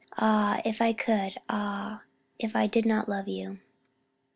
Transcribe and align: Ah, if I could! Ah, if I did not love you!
Ah, 0.17 0.63
if 0.65 0.81
I 0.81 0.93
could! 0.93 1.35
Ah, 1.47 2.01
if 2.39 2.55
I 2.55 2.65
did 2.65 2.87
not 2.87 3.07
love 3.07 3.27
you! 3.27 3.59